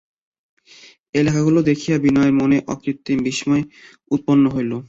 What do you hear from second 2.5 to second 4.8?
অকৃত্রিম বিস্ময় উৎপন্ন হইল।